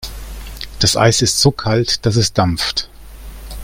[0.79, 2.89] Das Eis ist so kalt, dass es dampft.